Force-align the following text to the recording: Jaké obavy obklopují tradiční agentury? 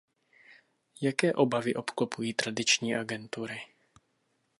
Jaké 1.01 1.33
obavy 1.33 1.75
obklopují 1.75 2.33
tradiční 2.33 2.95
agentury? 2.95 3.59